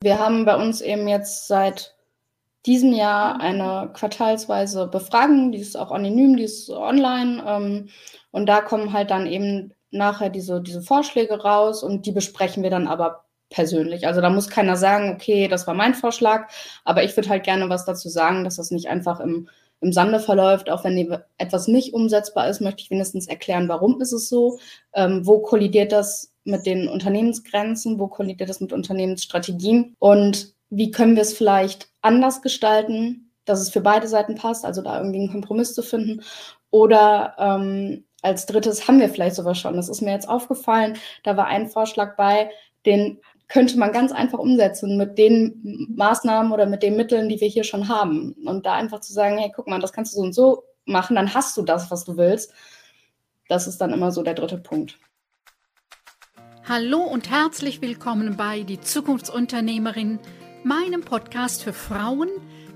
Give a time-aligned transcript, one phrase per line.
[0.00, 1.96] Wir haben bei uns eben jetzt seit
[2.66, 7.42] diesem Jahr eine quartalsweise Befragung, die ist auch anonym, die ist online.
[7.46, 7.88] Ähm,
[8.30, 12.70] und da kommen halt dann eben nachher diese, diese Vorschläge raus und die besprechen wir
[12.70, 14.06] dann aber persönlich.
[14.06, 16.48] Also da muss keiner sagen, okay, das war mein Vorschlag,
[16.84, 19.48] aber ich würde halt gerne was dazu sagen, dass das nicht einfach im,
[19.80, 20.70] im Sande verläuft.
[20.70, 24.58] Auch wenn etwas nicht umsetzbar ist, möchte ich wenigstens erklären, warum ist es so,
[24.92, 31.14] ähm, wo kollidiert das mit den Unternehmensgrenzen, wo kollidiert das mit Unternehmensstrategien und wie können
[31.14, 35.32] wir es vielleicht anders gestalten, dass es für beide Seiten passt, also da irgendwie einen
[35.32, 36.22] Kompromiss zu finden.
[36.70, 39.76] Oder ähm, als drittes haben wir vielleicht sowas schon.
[39.76, 40.98] Das ist mir jetzt aufgefallen.
[41.24, 42.50] Da war ein Vorschlag bei,
[42.84, 47.48] den könnte man ganz einfach umsetzen mit den Maßnahmen oder mit den Mitteln, die wir
[47.48, 48.34] hier schon haben.
[48.44, 51.16] Und da einfach zu sagen, hey, guck mal, das kannst du so und so machen,
[51.16, 52.52] dann hast du das, was du willst.
[53.48, 54.98] Das ist dann immer so der dritte Punkt.
[56.68, 60.18] Hallo und herzlich willkommen bei Die Zukunftsunternehmerin,
[60.64, 62.28] meinem Podcast für Frauen,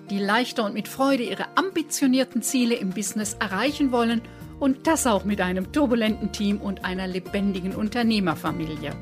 [0.08, 4.22] die leichter und mit Freude ihre ambitionierten Ziele im Business erreichen wollen
[4.58, 8.96] und das auch mit einem turbulenten Team und einer lebendigen Unternehmerfamilie.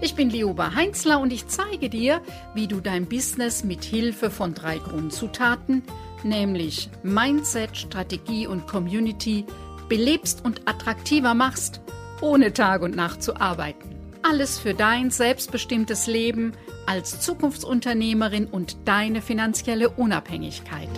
[0.00, 2.20] Ich bin Lioba Heinzler und ich zeige dir,
[2.54, 5.82] wie du dein Business mit Hilfe von drei Grundzutaten,
[6.22, 9.44] nämlich Mindset, Strategie und Community,
[9.88, 11.80] belebst und attraktiver machst,
[12.20, 13.93] ohne Tag und Nacht zu arbeiten.
[14.26, 16.54] Alles für dein selbstbestimmtes Leben
[16.86, 20.88] als Zukunftsunternehmerin und deine finanzielle Unabhängigkeit.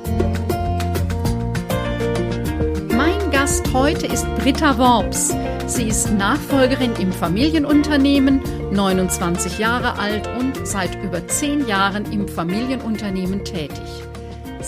[2.97, 5.35] Mein Gast heute ist Britta Worps.
[5.67, 13.45] Sie ist Nachfolgerin im Familienunternehmen, 29 Jahre alt und seit über 10 Jahren im Familienunternehmen
[13.45, 14.06] tätig.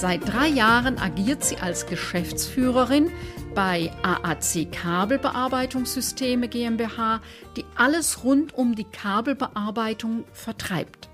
[0.01, 3.11] Seit drei Jahren agiert sie als Geschäftsführerin
[3.57, 7.21] bei AAC Kabelbearbeitungssysteme GmbH,
[7.57, 11.09] die alles rund um die Kabelbearbeitung vertreibt.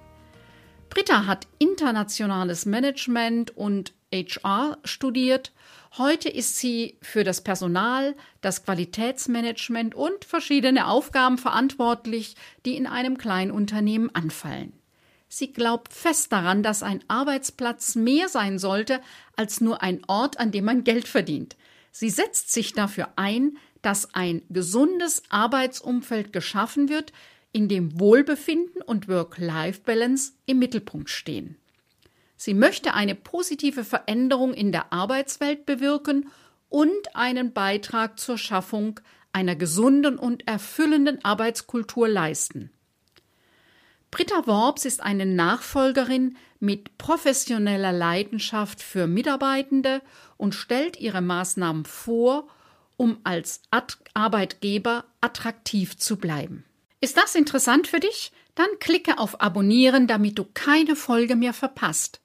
[0.90, 5.52] Britta hat internationales Management und HR studiert
[5.96, 13.16] Heute ist sie für das Personal, das Qualitätsmanagement und verschiedene Aufgaben verantwortlich, die in einem
[13.16, 14.74] Kleinunternehmen anfallen.
[15.36, 19.00] Sie glaubt fest daran, dass ein Arbeitsplatz mehr sein sollte
[19.34, 21.56] als nur ein Ort, an dem man Geld verdient.
[21.90, 27.12] Sie setzt sich dafür ein, dass ein gesundes Arbeitsumfeld geschaffen wird,
[27.50, 31.56] in dem Wohlbefinden und Work-Life-Balance im Mittelpunkt stehen.
[32.36, 36.28] Sie möchte eine positive Veränderung in der Arbeitswelt bewirken
[36.68, 39.00] und einen Beitrag zur Schaffung
[39.32, 42.70] einer gesunden und erfüllenden Arbeitskultur leisten.
[44.14, 50.02] Britta Worps ist eine Nachfolgerin mit professioneller Leidenschaft für Mitarbeitende
[50.36, 52.46] und stellt ihre Maßnahmen vor,
[52.96, 53.62] um als
[54.14, 56.62] Arbeitgeber attraktiv zu bleiben.
[57.00, 58.30] Ist das interessant für dich?
[58.54, 62.20] Dann klicke auf Abonnieren, damit du keine Folge mehr verpasst.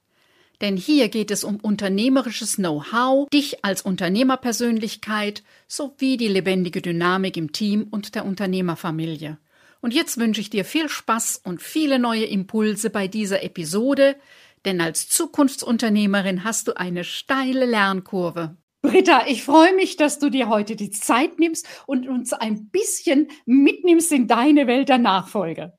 [0.60, 7.50] Denn hier geht es um unternehmerisches Know-how, dich als Unternehmerpersönlichkeit sowie die lebendige Dynamik im
[7.50, 9.38] Team und der Unternehmerfamilie.
[9.80, 14.16] Und jetzt wünsche ich dir viel Spaß und viele neue Impulse bei dieser Episode,
[14.64, 18.56] denn als Zukunftsunternehmerin hast du eine steile Lernkurve.
[18.82, 23.28] Britta, ich freue mich, dass du dir heute die Zeit nimmst und uns ein bisschen
[23.44, 25.74] mitnimmst in deine Welt der Nachfolge.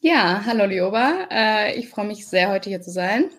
[0.00, 1.26] Ja, hallo Lioba.
[1.30, 3.30] Äh, ich freue mich sehr, heute hier zu sein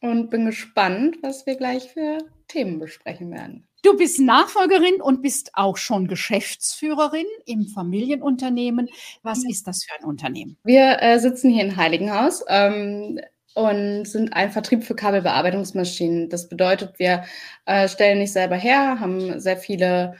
[0.00, 2.18] und bin gespannt, was wir gleich für
[2.48, 3.66] Themen besprechen werden.
[3.82, 8.88] Du bist Nachfolgerin und bist auch schon Geschäftsführerin im Familienunternehmen.
[9.24, 10.56] Was ist das für ein Unternehmen?
[10.62, 13.20] Wir äh, sitzen hier in Heiligenhaus ähm,
[13.54, 16.28] und sind ein Vertrieb für Kabelbearbeitungsmaschinen.
[16.28, 17.24] Das bedeutet, wir
[17.66, 20.14] äh, stellen nicht selber her, haben sehr viele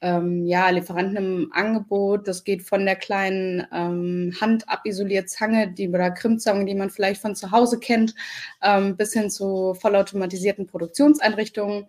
[0.00, 2.28] ähm, ja, Lieferanten im Angebot.
[2.28, 7.34] Das geht von der kleinen ähm, handabisoliert Zange die, oder Krimmzange, die man vielleicht von
[7.34, 8.14] zu Hause kennt,
[8.62, 11.88] ähm, bis hin zu vollautomatisierten Produktionseinrichtungen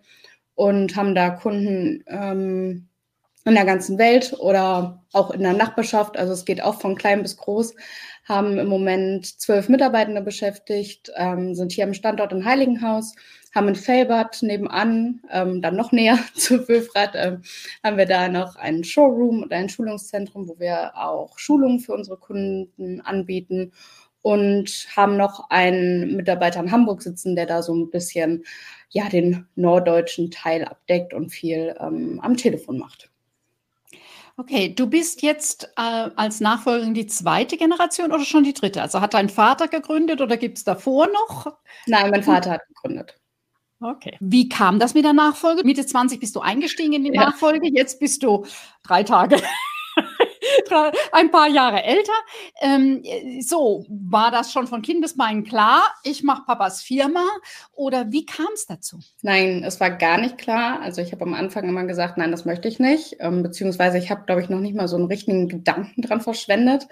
[0.54, 2.88] und haben da Kunden ähm,
[3.44, 6.16] in der ganzen Welt oder auch in der Nachbarschaft.
[6.16, 7.74] Also es geht auch von klein bis groß.
[8.28, 13.14] Haben im Moment zwölf Mitarbeitende beschäftigt, ähm, sind hier am Standort in Heiligenhaus
[13.54, 17.42] haben in Felbert nebenan, ähm, dann noch näher zu Wülfrath, ähm,
[17.84, 22.16] haben wir da noch einen Showroom und ein Schulungszentrum, wo wir auch Schulungen für unsere
[22.16, 23.72] Kunden anbieten
[24.22, 28.44] und haben noch einen Mitarbeiter in Hamburg sitzen, der da so ein bisschen
[28.92, 33.10] ja den norddeutschen Teil abdeckt und viel ähm, am Telefon macht.
[34.36, 38.80] Okay, du bist jetzt äh, als Nachfolgerin die zweite Generation oder schon die dritte?
[38.80, 41.58] Also hat dein Vater gegründet oder gibt es davor noch?
[41.86, 43.14] Nein, mein Vater hat gegründet.
[43.80, 44.16] Okay.
[44.20, 45.64] Wie kam das mit der Nachfolge?
[45.64, 47.26] Mitte 20 bist du eingestiegen in die ja.
[47.26, 48.46] Nachfolge, jetzt bist du
[48.82, 49.36] drei Tage
[51.12, 52.12] ein paar Jahre älter.
[52.60, 53.02] Ähm,
[53.40, 57.24] so, war das schon von Kindesbeinen klar, ich mache Papas Firma
[57.72, 59.00] oder wie kam es dazu?
[59.22, 60.80] Nein, es war gar nicht klar.
[60.80, 63.16] Also ich habe am Anfang immer gesagt, nein, das möchte ich nicht.
[63.20, 66.88] Ähm, beziehungsweise ich habe, glaube ich, noch nicht mal so einen richtigen Gedanken dran verschwendet.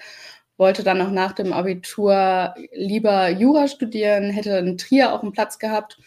[0.57, 5.59] Wollte dann auch nach dem Abitur lieber Jura studieren, hätte in Trier auch einen Platz
[5.59, 5.99] gehabt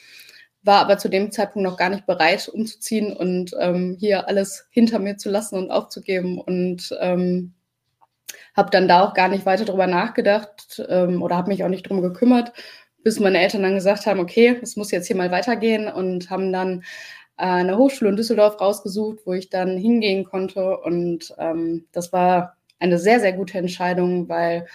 [0.64, 5.00] war aber zu dem Zeitpunkt noch gar nicht bereit, umzuziehen und ähm, hier alles hinter
[5.00, 6.40] mir zu lassen und aufzugeben.
[6.40, 7.54] Und ähm,
[8.56, 11.90] habe dann da auch gar nicht weiter drüber nachgedacht ähm, oder habe mich auch nicht
[11.90, 12.54] drum gekümmert,
[13.04, 16.54] bis meine Eltern dann gesagt haben, okay, es muss jetzt hier mal weitergehen und haben
[16.54, 16.84] dann
[17.38, 20.78] äh, eine Hochschule in Düsseldorf rausgesucht, wo ich dann hingehen konnte.
[20.78, 24.68] Und ähm, das war eine sehr, sehr gute Entscheidung, weil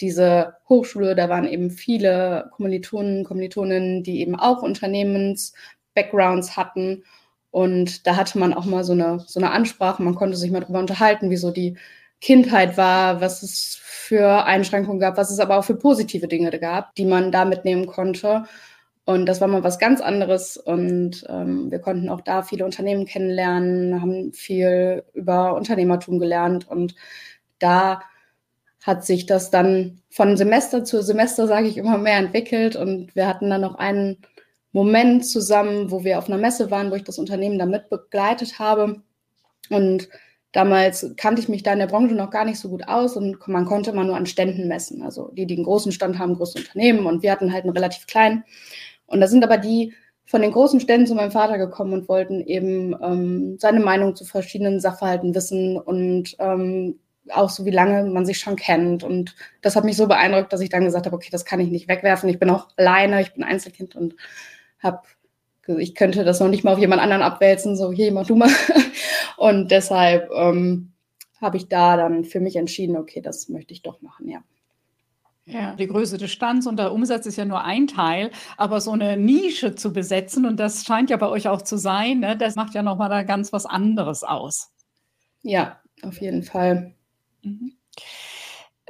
[0.00, 7.04] diese Hochschule, da waren eben viele Kommilitonen, Kommilitoninnen, die eben auch Unternehmens-Backgrounds hatten.
[7.50, 10.60] Und da hatte man auch mal so eine, so eine Ansprache, man konnte sich mal
[10.60, 11.76] darüber unterhalten, wie so die
[12.20, 16.94] Kindheit war, was es für Einschränkungen gab, was es aber auch für positive Dinge gab,
[16.94, 18.44] die man da mitnehmen konnte.
[19.04, 20.56] Und das war mal was ganz anderes.
[20.56, 26.68] Und ähm, wir konnten auch da viele Unternehmen kennenlernen, haben viel über Unternehmertum gelernt.
[26.68, 26.94] Und
[27.58, 28.02] da
[28.82, 32.76] hat sich das dann von Semester zu Semester, sage ich immer mehr, entwickelt.
[32.76, 34.18] Und wir hatten dann noch einen
[34.72, 39.02] Moment zusammen, wo wir auf einer Messe waren, wo ich das Unternehmen damit begleitet habe.
[39.68, 40.08] Und
[40.52, 43.46] damals kannte ich mich da in der Branche noch gar nicht so gut aus und
[43.46, 45.02] man konnte immer nur an Ständen messen.
[45.02, 48.06] Also die, die einen großen Stand haben, große Unternehmen und wir hatten halt einen relativ
[48.06, 48.44] kleinen.
[49.06, 49.92] Und da sind aber die
[50.24, 54.24] von den großen Ständen zu meinem Vater gekommen und wollten eben ähm, seine Meinung zu
[54.24, 57.00] verschiedenen Sachverhalten wissen und ähm,
[57.34, 59.02] auch so, wie lange man sich schon kennt.
[59.02, 61.70] Und das hat mich so beeindruckt, dass ich dann gesagt habe, okay, das kann ich
[61.70, 62.28] nicht wegwerfen.
[62.28, 64.14] Ich bin auch alleine, ich bin Einzelkind und
[64.78, 65.00] habe,
[65.66, 68.50] ich könnte das noch nicht mal auf jemand anderen abwälzen, so hier, mach du mal.
[69.36, 70.92] Und deshalb ähm,
[71.40, 74.42] habe ich da dann für mich entschieden, okay, das möchte ich doch machen, ja.
[75.46, 78.92] Ja, die Größe des Stands und der Umsatz ist ja nur ein Teil, aber so
[78.92, 82.54] eine Nische zu besetzen, und das scheint ja bei euch auch zu sein, ne, das
[82.54, 84.70] macht ja nochmal da ganz was anderes aus.
[85.42, 86.94] Ja, auf jeden Fall.
[87.44, 87.79] Mhm.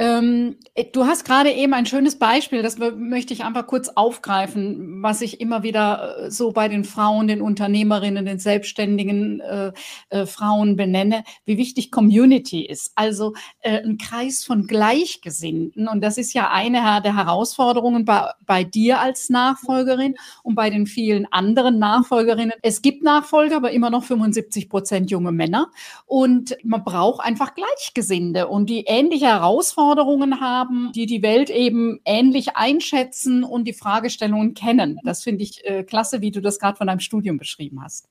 [0.01, 5.03] Ähm, äh, du hast gerade eben ein schönes Beispiel, das möchte ich einfach kurz aufgreifen,
[5.03, 9.73] was ich immer wieder äh, so bei den Frauen, den Unternehmerinnen, den selbstständigen äh,
[10.09, 12.93] äh, Frauen benenne, wie wichtig Community ist.
[12.95, 15.87] Also äh, ein Kreis von Gleichgesinnten.
[15.87, 20.87] Und das ist ja eine der Herausforderungen bei, bei dir als Nachfolgerin und bei den
[20.87, 22.55] vielen anderen Nachfolgerinnen.
[22.63, 25.71] Es gibt Nachfolger, aber immer noch 75 Prozent junge Männer.
[26.07, 32.01] Und man braucht einfach Gleichgesinnte und die ähnliche Herausforderungen Herausforderungen haben, die die Welt eben
[32.05, 34.99] ähnlich einschätzen und die Fragestellungen kennen.
[35.05, 38.09] Das finde ich äh, klasse, wie du das gerade von deinem Studium beschrieben hast.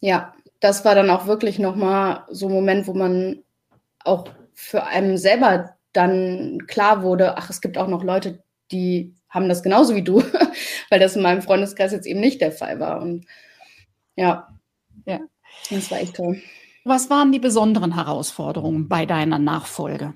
[0.00, 3.42] Ja, das war dann auch wirklich nochmal so ein Moment, wo man
[4.04, 8.42] auch für einen selber dann klar wurde, ach, es gibt auch noch Leute,
[8.72, 10.22] die haben das genauso wie du,
[10.90, 13.00] weil das in meinem Freundeskreis jetzt eben nicht der Fall war.
[13.00, 13.26] Und
[14.16, 14.48] ja,
[15.06, 15.20] ja,
[15.70, 16.42] das war echt toll.
[16.84, 20.14] Was waren die besonderen Herausforderungen bei deiner Nachfolge?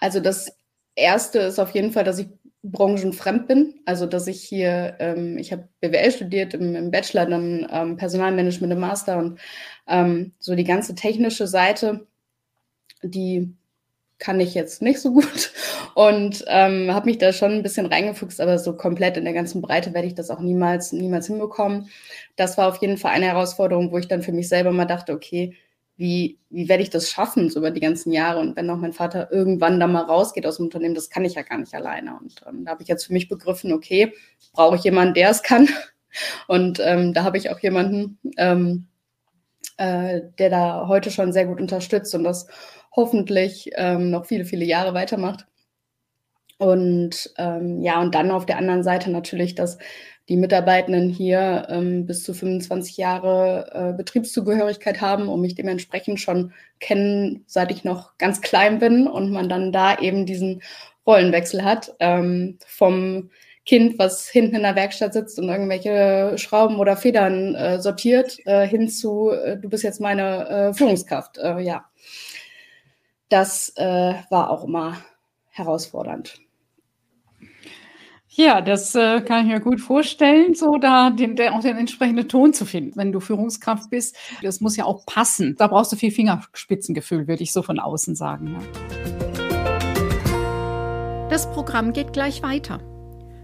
[0.00, 0.56] Also das
[0.96, 2.28] erste ist auf jeden Fall, dass ich
[2.62, 3.80] branchenfremd bin.
[3.86, 8.72] Also dass ich hier, ähm, ich habe BWL studiert im, im Bachelor, dann ähm, Personalmanagement
[8.72, 9.40] im Master und
[9.86, 12.06] ähm, so die ganze technische Seite,
[13.02, 13.54] die
[14.18, 15.52] kann ich jetzt nicht so gut
[15.94, 19.62] und ähm, habe mich da schon ein bisschen reingefuchst, aber so komplett in der ganzen
[19.62, 21.88] Breite werde ich das auch niemals, niemals hinbekommen.
[22.36, 25.14] Das war auf jeden Fall eine Herausforderung, wo ich dann für mich selber mal dachte,
[25.14, 25.56] okay,
[26.00, 28.40] wie, wie werde ich das schaffen, so über die ganzen Jahre?
[28.40, 31.34] Und wenn auch mein Vater irgendwann da mal rausgeht aus dem Unternehmen, das kann ich
[31.34, 32.18] ja gar nicht alleine.
[32.18, 34.14] Und ähm, da habe ich jetzt für mich begriffen, okay,
[34.54, 35.68] brauche ich jemanden, der es kann.
[36.48, 38.86] Und ähm, da habe ich auch jemanden, ähm,
[39.76, 42.48] äh, der da heute schon sehr gut unterstützt und das
[42.96, 45.46] hoffentlich ähm, noch viele, viele Jahre weitermacht.
[46.58, 49.78] Und ähm, ja, und dann auf der anderen Seite natürlich das
[50.28, 56.52] die Mitarbeitenden hier ähm, bis zu 25 Jahre äh, Betriebszugehörigkeit haben und mich dementsprechend schon
[56.78, 60.62] kennen, seit ich noch ganz klein bin und man dann da eben diesen
[61.06, 63.30] Rollenwechsel hat ähm, vom
[63.66, 68.66] Kind, was hinten in der Werkstatt sitzt und irgendwelche Schrauben oder Federn äh, sortiert, äh,
[68.66, 71.38] hin zu, äh, du bist jetzt meine äh, Führungskraft.
[71.38, 71.84] Äh, ja,
[73.28, 74.96] das war auch immer
[75.50, 76.40] herausfordernd.
[78.32, 82.28] Ja, das äh, kann ich mir gut vorstellen, so da den, der, auch den entsprechenden
[82.28, 82.94] Ton zu finden.
[82.94, 85.56] Wenn du Führungskraft bist, das muss ja auch passen.
[85.58, 88.54] Da brauchst du viel Fingerspitzengefühl, würde ich so von außen sagen.
[88.54, 88.60] Ja.
[91.28, 92.78] Das Programm geht gleich weiter.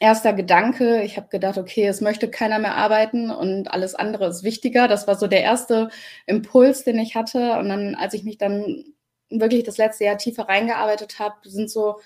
[0.00, 1.02] erster Gedanke.
[1.02, 4.88] Ich habe gedacht, okay, es möchte keiner mehr arbeiten und alles andere ist wichtiger.
[4.88, 5.90] Das war so der erste
[6.26, 7.58] Impuls, den ich hatte.
[7.58, 8.84] Und dann, als ich mich dann
[9.30, 12.00] wirklich das letzte Jahr tiefer reingearbeitet habe, sind so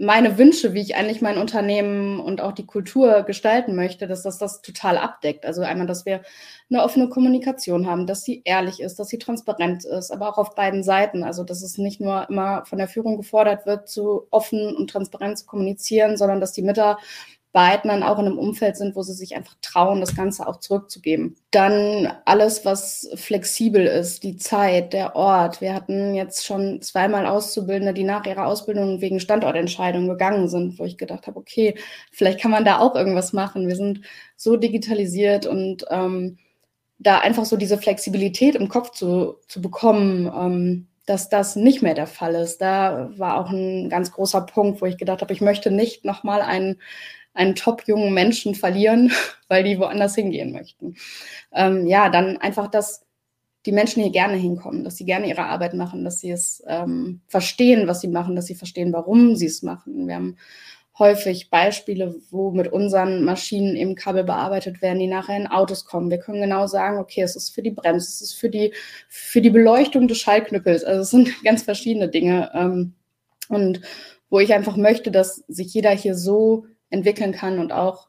[0.00, 4.38] meine Wünsche, wie ich eigentlich mein Unternehmen und auch die Kultur gestalten möchte, dass das
[4.38, 5.44] das total abdeckt.
[5.44, 6.22] Also einmal, dass wir
[6.70, 10.54] eine offene Kommunikation haben, dass sie ehrlich ist, dass sie transparent ist, aber auch auf
[10.54, 11.24] beiden Seiten.
[11.24, 15.38] Also dass es nicht nur immer von der Führung gefordert wird, zu offen und transparent
[15.38, 16.98] zu kommunizieren, sondern dass die Mitarbeiter
[17.52, 20.60] beiden dann auch in einem Umfeld sind, wo sie sich einfach trauen, das Ganze auch
[20.60, 21.36] zurückzugeben.
[21.50, 25.60] Dann alles, was flexibel ist, die Zeit, der Ort.
[25.60, 30.84] Wir hatten jetzt schon zweimal Auszubildende, die nach ihrer Ausbildung wegen Standortentscheidungen gegangen sind, wo
[30.84, 31.74] ich gedacht habe, okay,
[32.12, 33.66] vielleicht kann man da auch irgendwas machen.
[33.66, 34.02] Wir sind
[34.36, 36.38] so digitalisiert und ähm,
[36.98, 41.94] da einfach so diese Flexibilität im Kopf zu, zu bekommen, ähm, dass das nicht mehr
[41.94, 42.58] der Fall ist.
[42.58, 46.42] Da war auch ein ganz großer Punkt, wo ich gedacht habe, ich möchte nicht nochmal
[46.42, 46.76] einen
[47.38, 49.12] einen top jungen Menschen verlieren,
[49.48, 50.96] weil die woanders hingehen möchten.
[51.52, 53.06] Ähm, ja, dann einfach, dass
[53.64, 57.20] die Menschen hier gerne hinkommen, dass sie gerne ihre Arbeit machen, dass sie es ähm,
[57.26, 60.08] verstehen, was sie machen, dass sie verstehen, warum sie es machen.
[60.08, 60.36] Wir haben
[60.98, 66.10] häufig Beispiele, wo mit unseren Maschinen eben Kabel bearbeitet werden, die nachher in Autos kommen.
[66.10, 68.72] Wir können genau sagen, okay, es ist für die Bremse, es ist für die,
[69.08, 70.82] für die Beleuchtung des Schallknüppels.
[70.82, 72.50] Also es sind ganz verschiedene Dinge.
[72.52, 72.94] Ähm,
[73.48, 73.80] und
[74.28, 78.08] wo ich einfach möchte, dass sich jeder hier so entwickeln kann und auch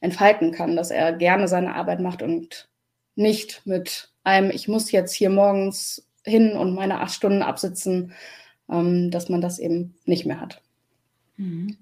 [0.00, 2.68] entfalten kann, dass er gerne seine Arbeit macht und
[3.14, 8.12] nicht mit einem, ich muss jetzt hier morgens hin und meine acht Stunden absitzen,
[8.70, 10.60] ähm, dass man das eben nicht mehr hat.
[11.36, 11.76] Mhm.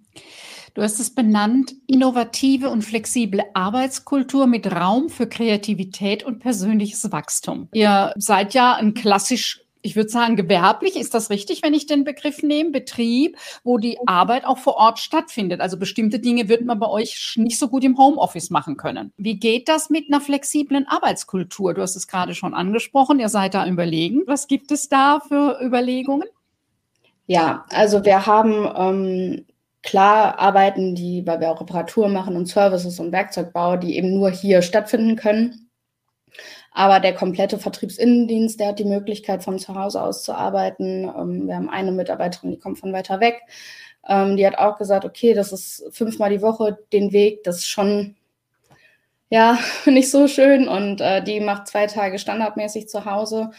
[0.74, 7.68] Du hast es benannt, innovative und flexible Arbeitskultur mit Raum für Kreativität und persönliches Wachstum.
[7.72, 12.04] Ihr seid ja ein klassisch ich würde sagen, gewerblich, ist das richtig, wenn ich den
[12.04, 15.60] Begriff nehme, Betrieb, wo die Arbeit auch vor Ort stattfindet.
[15.60, 19.12] Also bestimmte Dinge wird man bei euch nicht so gut im Homeoffice machen können.
[19.18, 21.74] Wie geht das mit einer flexiblen Arbeitskultur?
[21.74, 24.22] Du hast es gerade schon angesprochen, ihr seid da überlegen.
[24.26, 26.28] Was gibt es da für Überlegungen?
[27.26, 29.44] Ja, also wir haben ähm,
[29.82, 34.30] klar Arbeiten, die, weil wir auch Reparatur machen und Services und Werkzeugbau, die eben nur
[34.30, 35.63] hier stattfinden können.
[36.74, 41.04] Aber der komplette Vertriebsinnendienst, der hat die Möglichkeit, von zu Hause aus zu arbeiten.
[41.04, 43.42] Ähm, wir haben eine Mitarbeiterin, die kommt von weiter weg.
[44.08, 47.68] Ähm, die hat auch gesagt, okay, das ist fünfmal die Woche den Weg, das ist
[47.68, 48.16] schon
[49.30, 50.68] ja nicht so schön.
[50.68, 53.52] Und äh, die macht zwei Tage standardmäßig zu Hause.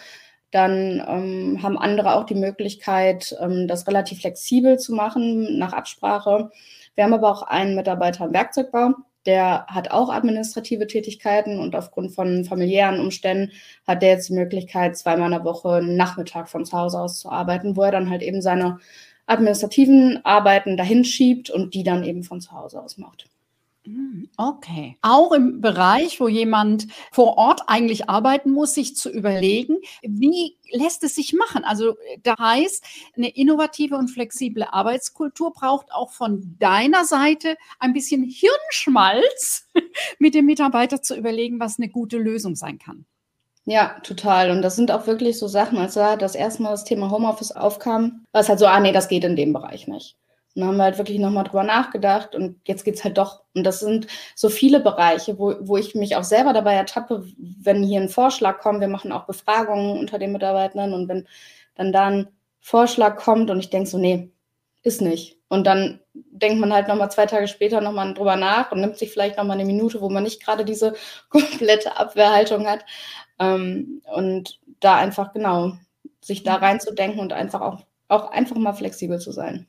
[0.51, 6.51] Dann ähm, haben andere auch die Möglichkeit, ähm, das relativ flexibel zu machen, nach Absprache.
[6.95, 8.93] Wir haben aber auch einen Mitarbeiter im Werkzeugbau
[9.25, 13.51] der hat auch administrative Tätigkeiten und aufgrund von familiären Umständen
[13.87, 17.19] hat der jetzt die Möglichkeit, zweimal in der Woche einen Nachmittag von zu Hause aus
[17.19, 18.79] zu arbeiten, wo er dann halt eben seine
[19.27, 23.25] administrativen Arbeiten dahin schiebt und die dann eben von zu Hause aus macht.
[23.85, 24.97] Hm, okay.
[25.03, 31.03] Auch im Bereich, wo jemand vor Ort eigentlich arbeiten muss, sich zu überlegen, wie lässt
[31.03, 31.63] es sich machen?
[31.63, 32.83] Also da heißt,
[33.15, 39.67] eine innovative und flexible Arbeitskultur braucht auch von deiner Seite ein bisschen Hirnschmalz,
[40.19, 43.05] mit dem Mitarbeiter zu überlegen, was eine gute Lösung sein kann.
[43.65, 44.49] Ja, total.
[44.49, 47.51] Und das sind auch wirklich so Sachen, als da das erste Mal das Thema Homeoffice
[47.51, 50.17] aufkam, war es halt so, ah nee, das geht in dem Bereich nicht.
[50.55, 53.43] Und dann haben wir halt wirklich nochmal drüber nachgedacht und jetzt geht's halt doch.
[53.53, 57.83] Und das sind so viele Bereiche, wo, wo ich mich auch selber dabei ertappe, wenn
[57.83, 61.27] hier ein Vorschlag kommt, wir machen auch Befragungen unter den Mitarbeitern und wenn
[61.75, 62.27] dann da ein
[62.61, 64.31] Vorschlag kommt und ich denke so, nee,
[64.81, 65.37] ist nicht.
[65.49, 69.11] Und dann denkt man halt nochmal zwei Tage später nochmal drüber nach und nimmt sich
[69.11, 70.95] vielleicht nochmal eine Minute, wo man nicht gerade diese
[71.29, 72.85] komplette Abwehrhaltung hat.
[73.39, 75.73] Ähm, und da einfach genau
[76.21, 79.67] sich da reinzudenken und einfach auch, auch einfach mal flexibel zu sein.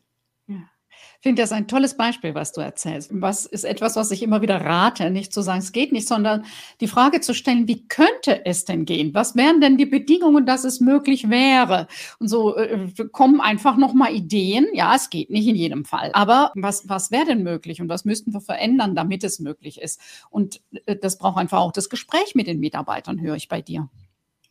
[1.21, 3.11] Finde das ein tolles Beispiel, was du erzählst.
[3.13, 6.45] Was ist etwas, was ich immer wieder rate, nicht zu sagen, es geht nicht, sondern
[6.81, 9.15] die Frage zu stellen, wie könnte es denn gehen?
[9.15, 11.89] Was wären denn die Bedingungen, dass es möglich wäre?
[12.19, 14.67] Und so äh, kommen einfach nochmal Ideen.
[14.73, 16.11] Ja, es geht nicht in jedem Fall.
[16.13, 20.01] Aber was, was wäre denn möglich und was müssten wir verändern, damit es möglich ist?
[20.31, 23.89] Und äh, das braucht einfach auch das Gespräch mit den Mitarbeitern, höre ich bei dir.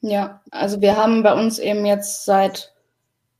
[0.01, 2.74] Ja, also wir haben bei uns eben jetzt seit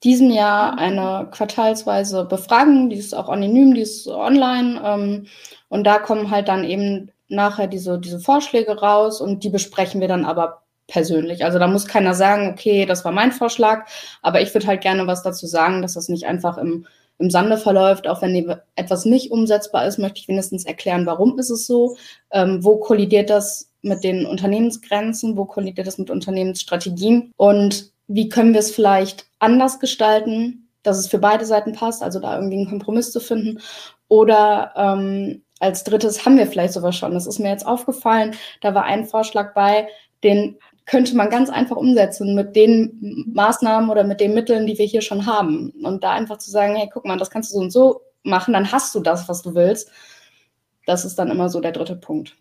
[0.06, 4.80] diesem Jahr eine quartalsweise Befragung, die ist auch anonym, die ist online.
[4.86, 5.28] Ähm,
[5.68, 10.08] und da kommen halt dann eben nachher diese, diese Vorschläge raus und die besprechen wir
[10.08, 11.44] dann aber persönlich.
[11.44, 13.88] Also da muss keiner sagen, okay, das war mein Vorschlag,
[14.22, 16.86] aber ich würde halt gerne was dazu sagen, dass das nicht einfach im,
[17.18, 18.08] im Sande verläuft.
[18.08, 21.98] Auch wenn etwas nicht umsetzbar ist, möchte ich wenigstens erklären, warum ist es so,
[22.30, 28.54] ähm, wo kollidiert das mit den Unternehmensgrenzen, wo kollidiert das mit Unternehmensstrategien und wie können
[28.54, 32.70] wir es vielleicht anders gestalten, dass es für beide Seiten passt, also da irgendwie einen
[32.70, 33.60] Kompromiss zu finden.
[34.08, 37.14] Oder ähm, als drittes haben wir vielleicht sowas schon.
[37.14, 38.36] Das ist mir jetzt aufgefallen.
[38.62, 39.88] Da war ein Vorschlag bei,
[40.24, 44.86] den könnte man ganz einfach umsetzen mit den Maßnahmen oder mit den Mitteln, die wir
[44.86, 45.72] hier schon haben.
[45.84, 48.54] Und da einfach zu sagen, hey, guck mal, das kannst du so und so machen,
[48.54, 49.92] dann hast du das, was du willst.
[50.86, 52.36] Das ist dann immer so der dritte Punkt.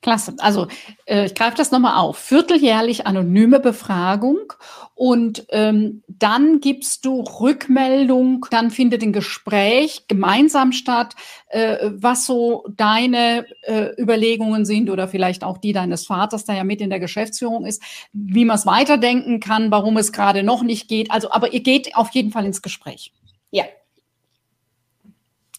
[0.00, 0.34] Klasse.
[0.38, 0.68] Also
[1.06, 2.18] äh, ich greife das nochmal auf.
[2.18, 4.52] Vierteljährlich anonyme Befragung
[4.94, 11.16] und ähm, dann gibst du Rückmeldung, dann findet ein Gespräch gemeinsam statt,
[11.48, 16.64] äh, was so deine äh, Überlegungen sind oder vielleicht auch die deines Vaters, der ja
[16.64, 20.86] mit in der Geschäftsführung ist, wie man es weiterdenken kann, warum es gerade noch nicht
[20.86, 21.10] geht.
[21.10, 23.12] Also, aber ihr geht auf jeden Fall ins Gespräch.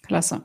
[0.09, 0.41] Klasse.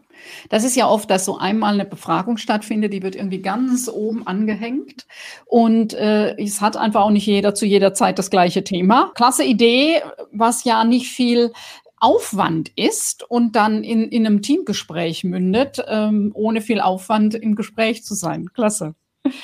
[0.50, 4.26] Das ist ja oft, dass so einmal eine Befragung stattfindet, die wird irgendwie ganz oben
[4.26, 5.06] angehängt
[5.46, 9.10] und äh, es hat einfach auch nicht jeder zu jeder Zeit das gleiche Thema.
[9.14, 10.02] Klasse Idee,
[10.32, 11.50] was ja nicht viel
[11.98, 18.04] Aufwand ist und dann in, in einem Teamgespräch mündet, ähm, ohne viel Aufwand im Gespräch
[18.04, 18.52] zu sein.
[18.52, 18.94] Klasse.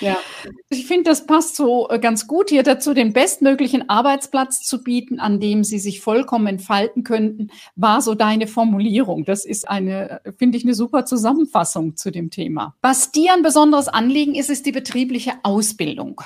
[0.00, 0.18] Ja.
[0.72, 5.18] Ich finde, das passt so äh, ganz gut hier dazu, den bestmöglichen Arbeitsplatz zu bieten,
[5.18, 9.24] an dem Sie sich vollkommen entfalten könnten, war so deine Formulierung.
[9.24, 12.76] Das ist eine, finde ich, eine super Zusammenfassung zu dem Thema.
[12.82, 16.22] Was dir ein besonderes Anliegen ist, ist die betriebliche Ausbildung.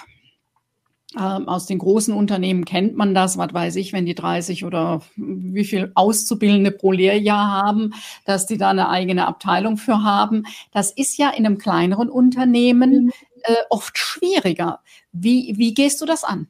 [1.19, 5.03] Ähm, aus den großen Unternehmen kennt man das, was weiß ich, wenn die 30 oder
[5.17, 10.45] wie viel Auszubildende pro Lehrjahr haben, dass die da eine eigene Abteilung für haben.
[10.73, 13.13] Das ist ja in einem kleineren Unternehmen mhm
[13.45, 14.81] äh, oft schwieriger.
[15.13, 16.49] Wie, wie gehst du das an?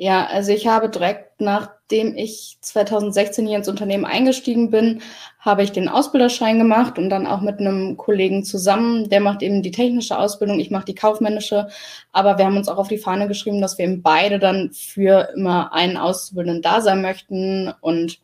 [0.00, 5.00] Ja, also ich habe direkt nachdem ich 2016 hier ins Unternehmen eingestiegen bin,
[5.40, 9.08] habe ich den Ausbilderschein gemacht und dann auch mit einem Kollegen zusammen.
[9.08, 11.66] Der macht eben die technische Ausbildung, ich mache die kaufmännische.
[12.12, 15.30] Aber wir haben uns auch auf die Fahne geschrieben, dass wir eben beide dann für
[15.34, 18.20] immer einen Auszubildenden da sein möchten und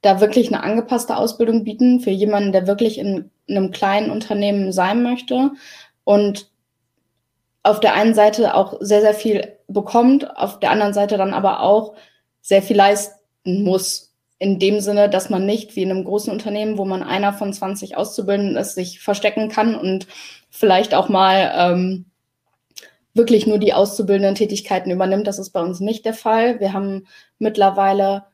[0.00, 5.02] da wirklich eine angepasste Ausbildung bieten für jemanden, der wirklich in einem kleinen Unternehmen sein
[5.02, 5.50] möchte
[6.04, 6.52] und
[7.64, 11.60] auf der einen Seite auch sehr, sehr viel bekommt, auf der anderen Seite dann aber
[11.60, 11.94] auch
[12.40, 14.14] sehr viel leisten muss.
[14.38, 17.52] In dem Sinne, dass man nicht wie in einem großen Unternehmen, wo man einer von
[17.52, 20.08] 20 Auszubildenden ist, sich verstecken kann und
[20.50, 22.06] vielleicht auch mal ähm,
[23.14, 25.28] wirklich nur die auszubildenden Tätigkeiten übernimmt.
[25.28, 26.58] Das ist bei uns nicht der Fall.
[26.58, 27.06] Wir haben
[27.38, 28.24] mittlerweile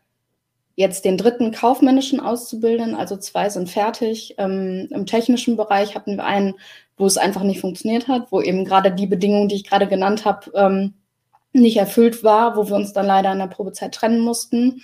[0.77, 4.37] jetzt den dritten kaufmännischen Auszubildenden, also zwei sind fertig.
[4.39, 6.55] Ähm, Im technischen Bereich hatten wir einen
[6.99, 10.25] wo es einfach nicht funktioniert hat, wo eben gerade die Bedingungen, die ich gerade genannt
[10.25, 10.95] habe, ähm,
[11.53, 14.83] nicht erfüllt war, wo wir uns dann leider in der Probezeit trennen mussten.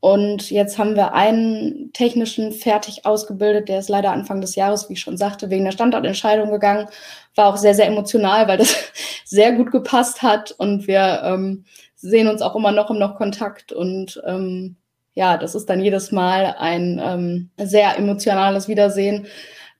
[0.00, 4.92] Und jetzt haben wir einen technischen fertig ausgebildet, der ist leider Anfang des Jahres, wie
[4.92, 6.86] ich schon sagte, wegen der Standortentscheidung gegangen.
[7.34, 8.76] War auch sehr, sehr emotional, weil das
[9.24, 11.64] sehr gut gepasst hat und wir ähm,
[11.96, 14.76] sehen uns auch immer noch im noch Kontakt und ähm,
[15.14, 19.26] ja, das ist dann jedes Mal ein ähm, sehr emotionales Wiedersehen,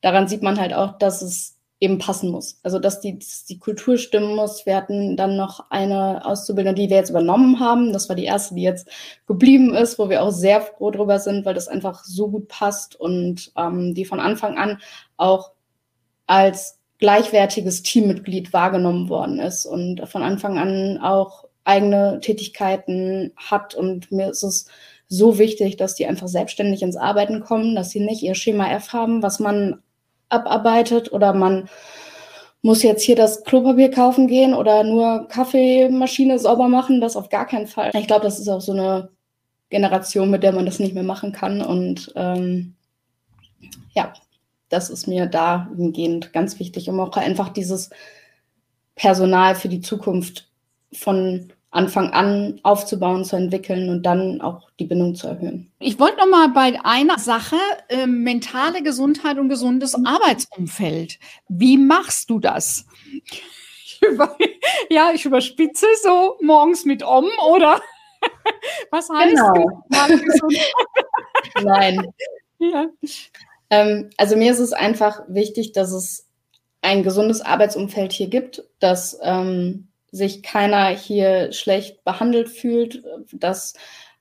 [0.01, 2.59] daran sieht man halt auch, dass es eben passen muss.
[2.63, 4.67] Also dass die, dass die Kultur stimmen muss.
[4.67, 7.93] Wir hatten dann noch eine Auszubildende, die wir jetzt übernommen haben.
[7.93, 8.89] Das war die erste, die jetzt
[9.27, 12.97] geblieben ist, wo wir auch sehr froh drüber sind, weil das einfach so gut passt
[12.97, 14.79] und ähm, die von Anfang an
[15.17, 15.53] auch
[16.27, 23.77] als gleichwertiges Teammitglied wahrgenommen worden ist und von Anfang an auch eigene Tätigkeiten hat.
[23.77, 24.67] Und mir ist es
[25.07, 28.93] so wichtig, dass die einfach selbstständig ins Arbeiten kommen, dass sie nicht ihr Schema F
[28.93, 29.81] haben, was man
[30.29, 31.69] abarbeitet oder man
[32.63, 37.47] muss jetzt hier das Klopapier kaufen gehen oder nur Kaffeemaschine sauber machen, das auf gar
[37.47, 37.91] keinen Fall.
[37.95, 39.11] Ich glaube, das ist auch so eine
[39.71, 41.61] Generation, mit der man das nicht mehr machen kann.
[41.61, 42.75] Und ähm,
[43.95, 44.13] ja,
[44.69, 47.91] das ist mir dahingehend ganz wichtig, um auch einfach dieses
[48.97, 50.51] Personal für die Zukunft
[50.93, 55.71] von Anfang an aufzubauen, zu entwickeln und dann auch die Bindung zu erhöhen.
[55.81, 57.57] Ich wollte noch mal bei einer Sache
[57.89, 60.07] äh, mentale Gesundheit und gesundes mhm.
[60.07, 61.19] Arbeitsumfeld.
[61.49, 62.87] Wie machst du das?
[64.91, 67.81] ja, ich überspitze so morgens mit Om oder
[68.91, 69.83] was heißt genau.
[71.63, 72.07] Nein.
[72.59, 72.87] Ja.
[73.71, 76.27] Ähm, also mir ist es einfach wichtig, dass es
[76.81, 83.75] ein gesundes Arbeitsumfeld hier gibt, dass ähm, sich keiner hier schlecht behandelt fühlt, dass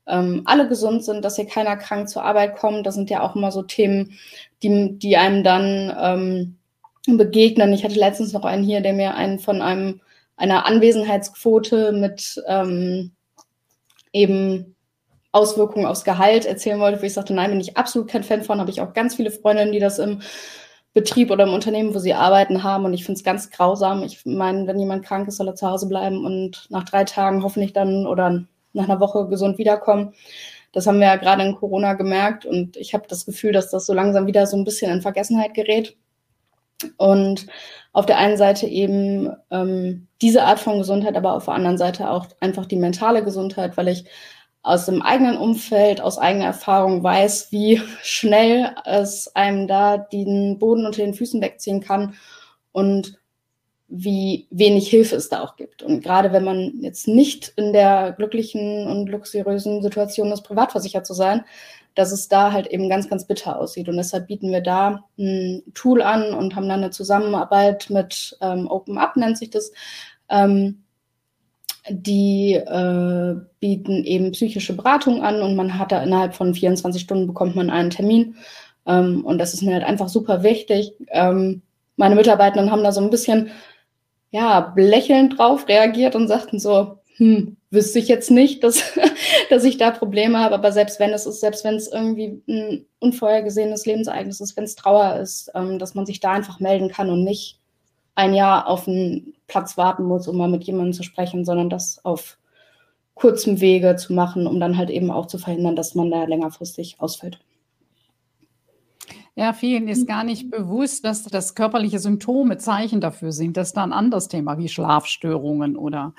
[0.06, 2.86] ähm, alle gesund sind, dass hier keiner krank zur Arbeit kommt.
[2.86, 4.17] Das sind ja auch immer so Themen,
[4.63, 7.73] die, die einem dann ähm, begegnen.
[7.73, 10.02] Ich hatte letztens noch einen hier, der mir einen von einem
[10.36, 13.12] einer Anwesenheitsquote mit ähm,
[14.13, 14.76] eben
[15.32, 18.60] Auswirkungen aufs Gehalt erzählen wollte, wo ich sagte, nein, bin ich absolut kein Fan von,
[18.60, 20.21] habe ich auch ganz viele Freundinnen, die das im
[20.97, 22.83] Betrieb oder im Unternehmen, wo sie arbeiten, haben.
[22.86, 24.01] Und ich finde es ganz grausam.
[24.01, 27.43] Ich meine, wenn jemand krank ist, soll er zu Hause bleiben und nach drei Tagen
[27.43, 30.15] hoffentlich dann oder nach einer Woche gesund wiederkommen.
[30.71, 33.86] Das haben wir ja gerade in Corona gemerkt und ich habe das Gefühl, dass das
[33.86, 35.95] so langsam wieder so ein bisschen in Vergessenheit gerät.
[36.97, 37.45] Und
[37.93, 42.10] auf der einen Seite eben ähm, diese Art von Gesundheit, aber auf der anderen Seite
[42.10, 44.05] auch einfach die mentale Gesundheit, weil ich
[44.67, 50.86] aus dem eigenen Umfeld, aus eigener Erfahrung weiß, wie schnell es einem da den Boden
[50.86, 52.15] unter den Füßen wegziehen kann
[52.73, 53.17] und
[53.88, 55.82] wie wenig Hilfe es da auch gibt.
[55.84, 61.13] Und gerade wenn man jetzt nicht in der glücklichen und luxuriösen Situation ist, privatversichert zu
[61.13, 61.45] sein,
[61.95, 63.88] dass es da halt eben ganz, ganz bitter aussieht.
[63.88, 68.67] Und deshalb bieten wir da ein Tool an und haben dann eine Zusammenarbeit mit ähm,
[68.69, 69.71] Open Up, nennt sich das,
[70.30, 70.84] ähm,
[71.89, 77.28] die äh, bieten eben psychische Beratung an und man hat da innerhalb von 24 Stunden
[77.28, 78.36] bekommt man einen Termin.
[78.86, 80.93] Ähm, und das ist mir halt einfach super wichtig.
[81.10, 81.62] Ähm,
[81.95, 83.50] meine Mitarbeitenden haben da so ein bisschen
[84.32, 88.84] ja, lächelnd drauf reagiert und sagten so, hm, wüsste ich jetzt nicht, dass,
[89.50, 92.86] dass ich da Probleme habe, aber selbst wenn es ist, selbst wenn es irgendwie ein
[93.00, 97.10] unvorhergesehenes Lebensereignis ist, wenn es Trauer ist, ähm, dass man sich da einfach melden kann
[97.10, 97.60] und nicht
[98.15, 102.03] ein Jahr auf einen Platz warten muss, um mal mit jemandem zu sprechen, sondern das
[102.03, 102.38] auf
[103.15, 106.97] kurzem Wege zu machen, um dann halt eben auch zu verhindern, dass man da längerfristig
[106.99, 107.39] ausfällt.
[109.39, 113.56] Ja, vielen ist gar nicht bewusst, dass das körperliche Symptome Zeichen dafür sind.
[113.56, 116.15] Das ist dann ein anderes Thema wie Schlafstörungen oder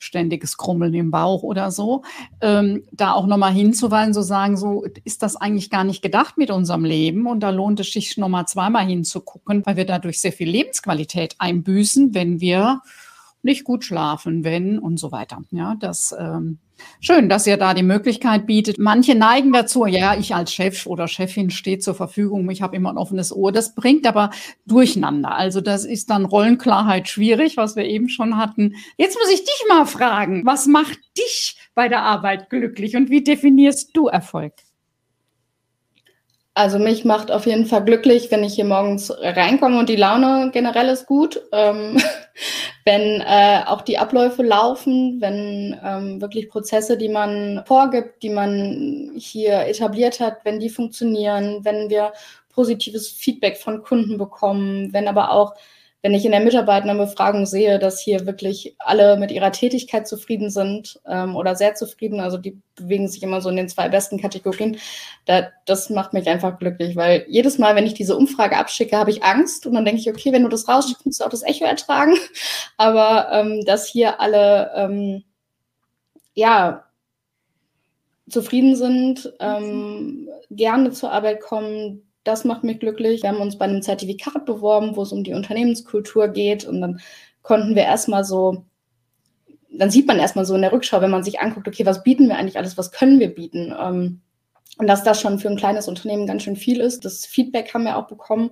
[0.00, 2.02] ständiges Krummeln im Bauch oder so.
[2.40, 6.50] Ähm, da auch nochmal hinzuweisen, so sagen, so ist das eigentlich gar nicht gedacht mit
[6.50, 7.28] unserem Leben.
[7.28, 12.14] Und da lohnt es sich nochmal zweimal hinzugucken, weil wir dadurch sehr viel Lebensqualität einbüßen,
[12.14, 12.82] wenn wir
[13.42, 15.44] nicht gut schlafen, wenn und so weiter.
[15.52, 16.58] Ja, das ähm,
[17.00, 18.78] Schön, dass ihr da die Möglichkeit bietet.
[18.78, 22.90] Manche neigen dazu, ja, ich als Chef oder Chefin stehe zur Verfügung, ich habe immer
[22.90, 23.52] ein offenes Ohr.
[23.52, 24.30] Das bringt aber
[24.66, 25.34] Durcheinander.
[25.34, 28.74] Also das ist dann Rollenklarheit schwierig, was wir eben schon hatten.
[28.96, 33.22] Jetzt muss ich dich mal fragen, was macht dich bei der Arbeit glücklich und wie
[33.22, 34.52] definierst du Erfolg?
[36.56, 40.50] Also mich macht auf jeden Fall glücklich, wenn ich hier morgens reinkomme und die Laune
[40.54, 41.42] generell ist gut.
[41.52, 41.98] Ähm,
[42.86, 49.12] wenn äh, auch die Abläufe laufen, wenn ähm, wirklich Prozesse, die man vorgibt, die man
[49.18, 52.14] hier etabliert hat, wenn die funktionieren, wenn wir
[52.54, 55.52] positives Feedback von Kunden bekommen, wenn aber auch
[56.06, 61.00] wenn ich in der Mitarbeitendenbefragung sehe, dass hier wirklich alle mit ihrer Tätigkeit zufrieden sind
[61.04, 64.78] ähm, oder sehr zufrieden, also die bewegen sich immer so in den zwei besten Kategorien,
[65.24, 69.10] da, das macht mich einfach glücklich, weil jedes Mal, wenn ich diese Umfrage abschicke, habe
[69.10, 71.42] ich Angst und dann denke ich, okay, wenn du das rausschickst, musst du auch das
[71.42, 72.14] Echo ertragen.
[72.76, 75.24] Aber ähm, dass hier alle ähm,
[76.34, 76.84] ja
[78.30, 83.22] zufrieden sind, ähm, gerne zur Arbeit kommen, das macht mich glücklich.
[83.22, 86.64] Wir haben uns bei einem Zertifikat beworben, wo es um die Unternehmenskultur geht.
[86.64, 87.00] Und dann
[87.42, 88.64] konnten wir erstmal so,
[89.70, 92.28] dann sieht man erstmal so in der Rückschau, wenn man sich anguckt, okay, was bieten
[92.28, 93.74] wir eigentlich alles, was können wir bieten?
[93.78, 94.20] Ähm,
[94.78, 97.04] und dass das schon für ein kleines Unternehmen ganz schön viel ist.
[97.04, 98.50] Das Feedback haben wir auch bekommen.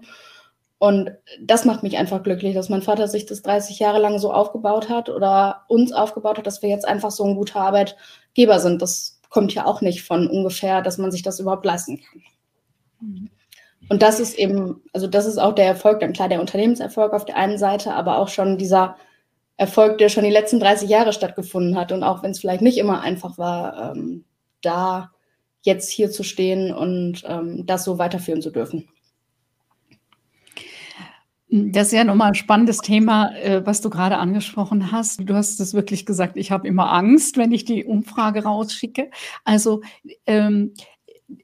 [0.78, 4.32] Und das macht mich einfach glücklich, dass mein Vater sich das 30 Jahre lang so
[4.32, 8.82] aufgebaut hat oder uns aufgebaut hat, dass wir jetzt einfach so ein guter Arbeitgeber sind.
[8.82, 13.30] Das kommt ja auch nicht von ungefähr, dass man sich das überhaupt leisten kann.
[13.88, 17.24] Und das ist eben, also das ist auch der Erfolg, dann klar der Unternehmenserfolg auf
[17.24, 18.96] der einen Seite, aber auch schon dieser
[19.56, 21.92] Erfolg, der schon die letzten 30 Jahre stattgefunden hat.
[21.92, 24.24] Und auch wenn es vielleicht nicht immer einfach war, ähm,
[24.62, 25.10] da
[25.62, 28.88] jetzt hier zu stehen und ähm, das so weiterführen zu dürfen.
[31.48, 35.20] Das ist ja nochmal ein spannendes Thema, äh, was du gerade angesprochen hast.
[35.20, 39.10] Du hast es wirklich gesagt, ich habe immer Angst, wenn ich die Umfrage rausschicke.
[39.44, 39.80] Also
[40.26, 40.74] ähm,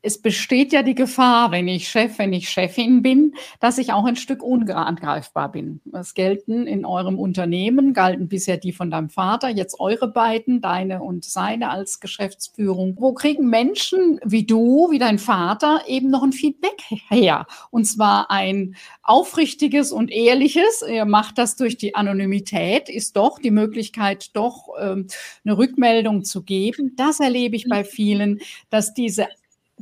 [0.02, 4.04] es besteht ja die Gefahr, wenn ich Chef, wenn ich Chefin bin, dass ich auch
[4.04, 5.80] ein Stück unangreifbar bin.
[5.92, 11.02] Es gelten in eurem Unternehmen, galten bisher die von deinem Vater, jetzt eure beiden, deine
[11.02, 12.96] und seine als Geschäftsführung.
[12.98, 17.46] Wo kriegen Menschen wie du, wie dein Vater eben noch ein Feedback her?
[17.70, 20.84] Und zwar ein aufrichtiges und ehrliches.
[20.88, 25.06] Ihr macht das durch die Anonymität, ist doch die Möglichkeit, doch ähm,
[25.44, 26.94] eine Rückmeldung zu geben.
[26.96, 29.26] Das erlebe ich bei vielen, dass diese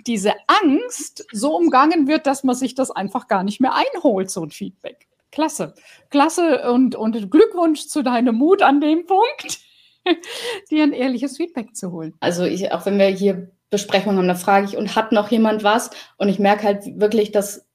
[0.07, 4.43] diese Angst so umgangen wird, dass man sich das einfach gar nicht mehr einholt, so
[4.43, 5.07] ein Feedback.
[5.31, 5.75] Klasse.
[6.11, 9.59] Klasse und, und Glückwunsch zu deinem Mut an dem Punkt,
[10.71, 12.15] dir ein ehrliches Feedback zu holen.
[12.21, 15.63] Also ich, auch wenn wir hier Besprechungen haben, da frage ich, und hat noch jemand
[15.63, 15.91] was?
[16.17, 17.69] Und ich merke halt wirklich, dass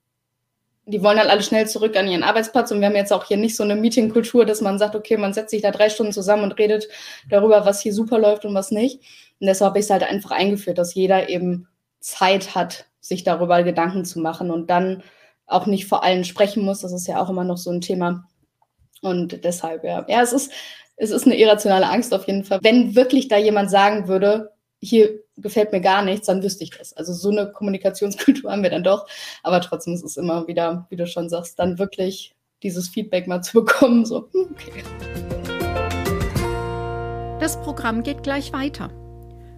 [0.86, 3.38] die wollen halt alle schnell zurück an ihren Arbeitsplatz und wir haben jetzt auch hier
[3.38, 6.44] nicht so eine Meetingkultur, dass man sagt, okay, man setzt sich da drei Stunden zusammen
[6.44, 6.90] und redet
[7.30, 9.00] darüber, was hier super läuft und was nicht.
[9.40, 11.70] Und deshalb habe ich es halt einfach eingeführt, dass jeder eben
[12.04, 15.04] Zeit hat, sich darüber Gedanken zu machen und dann
[15.46, 16.82] auch nicht vor allen sprechen muss.
[16.82, 18.26] Das ist ja auch immer noch so ein Thema.
[19.02, 20.06] Und deshalb, ja.
[20.08, 20.52] Ja, es ist,
[20.98, 22.60] es ist eine irrationale Angst auf jeden Fall.
[22.62, 26.94] Wenn wirklich da jemand sagen würde, hier gefällt mir gar nichts, dann wüsste ich das.
[26.94, 29.08] Also so eine Kommunikationskultur haben wir dann doch.
[29.42, 33.42] Aber trotzdem ist es immer wieder, wie du schon sagst, dann wirklich dieses Feedback mal
[33.44, 34.06] zu bekommen.
[34.06, 34.84] So, hm, okay.
[37.40, 38.90] Das Programm geht gleich weiter.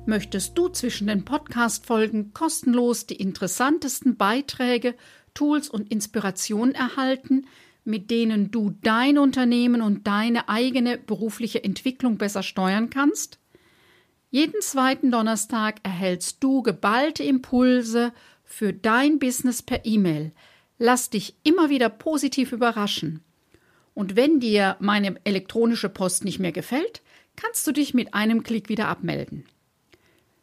[0.07, 4.93] Möchtest du zwischen den Podcast-Folgen kostenlos die interessantesten Beiträge,
[5.33, 7.47] Tools und Inspirationen erhalten,
[7.85, 13.39] mit denen du dein Unternehmen und deine eigene berufliche Entwicklung besser steuern kannst?
[14.29, 18.13] Jeden zweiten Donnerstag erhältst du geballte Impulse
[18.43, 20.33] für dein Business per E-Mail.
[20.77, 23.21] Lass dich immer wieder positiv überraschen.
[23.95, 27.01] Und wenn dir meine elektronische Post nicht mehr gefällt,
[27.35, 29.45] kannst du dich mit einem Klick wieder abmelden.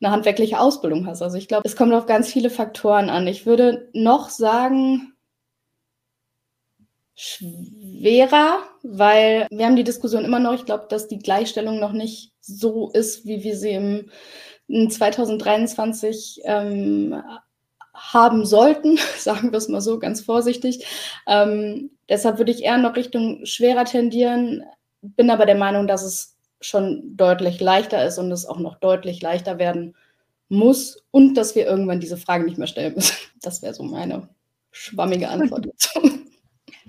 [0.00, 1.22] eine handwerkliche Ausbildung hast.
[1.22, 3.26] Also ich glaube, es kommt auf ganz viele Faktoren an.
[3.26, 5.14] Ich würde noch sagen,
[7.16, 10.52] schwerer, weil wir haben die Diskussion immer noch.
[10.52, 14.10] Ich glaube, dass die Gleichstellung noch nicht so ist, wie wir sie im,
[14.68, 17.20] im 2023 ähm,
[17.94, 20.86] haben sollten, sagen wir es mal so ganz vorsichtig.
[21.26, 24.62] Ähm, deshalb würde ich eher noch Richtung schwerer tendieren,
[25.00, 29.22] bin aber der Meinung, dass es schon deutlich leichter ist und es auch noch deutlich
[29.22, 29.96] leichter werden
[30.48, 33.16] muss und dass wir irgendwann diese Frage nicht mehr stellen müssen.
[33.40, 34.28] Das wäre so meine
[34.70, 36.00] schwammige Antwort dazu.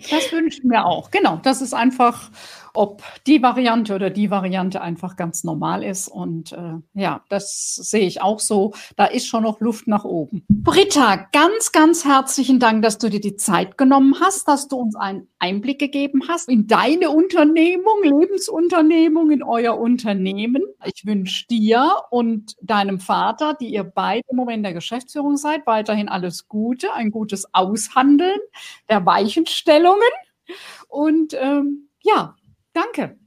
[0.10, 1.10] Das wünsche ich mir auch.
[1.12, 2.30] Genau, das ist einfach
[2.78, 6.08] ob die Variante oder die Variante einfach ganz normal ist.
[6.08, 8.74] Und äh, ja, das sehe ich auch so.
[8.96, 10.46] Da ist schon noch Luft nach oben.
[10.48, 14.96] Britta, ganz, ganz herzlichen Dank, dass du dir die Zeit genommen hast, dass du uns
[14.96, 20.64] einen Einblick gegeben hast in deine Unternehmung, Lebensunternehmung, in euer Unternehmen.
[20.86, 26.10] Ich wünsche dir und deinem Vater, die ihr beide im Moment der Geschäftsführung seid, weiterhin
[26.10, 28.40] alles Gute, ein gutes Aushandeln
[28.88, 30.02] der Weichenstellungen.
[30.88, 32.36] Und ähm, ja,
[32.78, 33.18] Danke.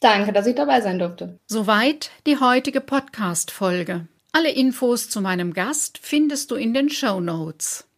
[0.00, 1.38] Danke, dass ich dabei sein durfte.
[1.46, 4.08] Soweit die heutige Podcast-Folge.
[4.30, 7.88] Alle Infos zu meinem Gast findest du in den Show Notes.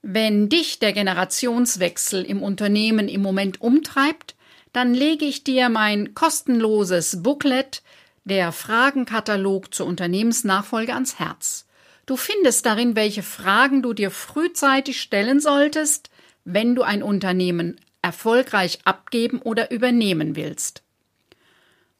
[0.00, 4.34] Wenn dich der Generationswechsel im Unternehmen im Moment umtreibt,
[4.72, 7.82] dann lege ich dir mein kostenloses Booklet,
[8.24, 11.66] der Fragenkatalog zur Unternehmensnachfolge ans Herz.
[12.06, 16.08] Du findest darin, welche Fragen du dir frühzeitig stellen solltest,
[16.44, 20.82] wenn du ein Unternehmen erfolgreich abgeben oder übernehmen willst.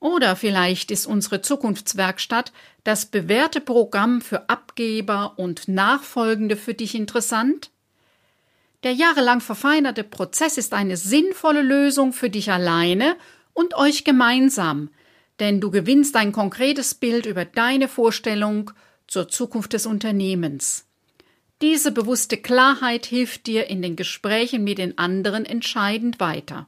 [0.00, 2.52] Oder vielleicht ist unsere Zukunftswerkstatt
[2.84, 7.70] das bewährte Programm für Abgeber und Nachfolgende für dich interessant?
[8.82, 13.14] Der jahrelang verfeinerte Prozess ist eine sinnvolle Lösung für dich alleine
[13.52, 14.88] und euch gemeinsam,
[15.38, 18.70] denn du gewinnst ein konkretes Bild über deine Vorstellung
[19.06, 20.86] zur Zukunft des Unternehmens.
[21.62, 26.66] Diese bewusste Klarheit hilft dir in den Gesprächen mit den anderen entscheidend weiter.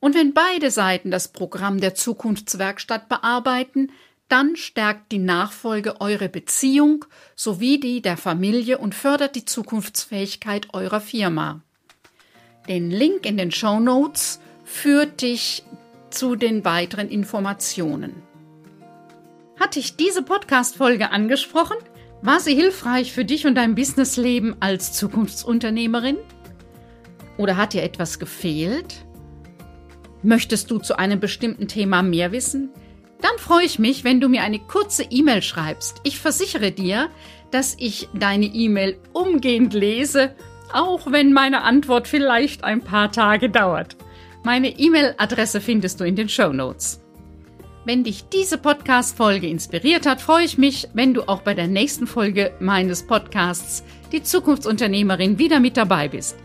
[0.00, 3.90] Und wenn beide Seiten das Programm der Zukunftswerkstatt bearbeiten,
[4.28, 7.04] dann stärkt die Nachfolge eure Beziehung
[7.34, 11.62] sowie die der Familie und fördert die Zukunftsfähigkeit eurer Firma.
[12.68, 15.62] Den Link in den Show Notes führt dich
[16.10, 18.22] zu den weiteren Informationen.
[19.58, 21.76] Hat dich diese Podcast-Folge angesprochen?
[22.22, 26.16] War sie hilfreich für dich und dein Businessleben als Zukunftsunternehmerin?
[27.36, 29.04] Oder hat dir etwas gefehlt?
[30.22, 32.70] Möchtest du zu einem bestimmten Thema mehr wissen?
[33.20, 36.00] Dann freue ich mich, wenn du mir eine kurze E-Mail schreibst.
[36.04, 37.08] Ich versichere dir,
[37.50, 40.34] dass ich deine E-Mail umgehend lese,
[40.72, 43.96] auch wenn meine Antwort vielleicht ein paar Tage dauert.
[44.42, 47.05] Meine E-Mail-Adresse findest du in den Show Notes.
[47.86, 52.08] Wenn dich diese Podcast-Folge inspiriert hat, freue ich mich, wenn du auch bei der nächsten
[52.08, 56.36] Folge meines Podcasts Die Zukunftsunternehmerin wieder mit dabei bist.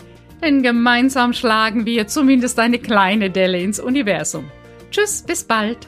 [0.44, 4.52] Denn gemeinsam schlagen wir zumindest eine kleine Delle ins Universum.
[4.92, 5.88] Tschüss, bis bald.